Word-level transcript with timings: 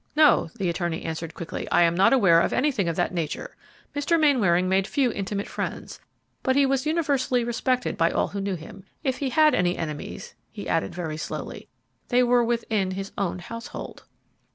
"No," 0.15 0.49
the 0.55 0.67
attorney 0.67 1.03
answered, 1.03 1.35
quickly, 1.35 1.69
"I 1.69 1.83
am 1.83 1.93
not 1.93 2.11
aware 2.11 2.41
of 2.41 2.51
anything 2.53 2.89
of 2.89 2.95
that 2.95 3.13
nature. 3.13 3.55
Mr. 3.95 4.19
Mainwaring 4.19 4.67
made 4.67 4.87
few 4.87 5.11
intimate 5.11 5.45
friends, 5.47 5.99
but 6.41 6.55
he 6.55 6.65
was 6.65 6.87
universally 6.87 7.43
respected 7.43 7.97
by 7.97 8.09
all 8.09 8.29
who 8.29 8.41
knew 8.41 8.55
him. 8.55 8.83
If 9.03 9.19
he 9.19 9.29
had 9.29 9.53
any 9.53 9.77
enemies," 9.77 10.33
he 10.51 10.67
added, 10.67 10.95
very 10.95 11.17
slowly, 11.17 11.67
"they 12.07 12.23
were 12.23 12.43
within 12.43 12.89
his 12.97 13.11
own 13.15 13.37
household." 13.37 14.05